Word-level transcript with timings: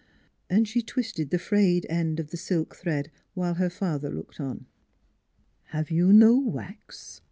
And 0.49 0.67
she 0.67 0.81
twisted 0.81 1.29
the 1.29 1.37
frayed 1.37 1.85
end 1.87 2.19
of 2.19 2.31
the 2.31 2.35
silk 2.37 2.75
thread, 2.75 3.11
while 3.35 3.53
her 3.53 3.69
father 3.69 4.09
looked 4.09 4.39
on." 4.39 4.65
Have 5.75 5.91
you 5.91 6.11
no 6.11 6.39
wax? 6.39 7.19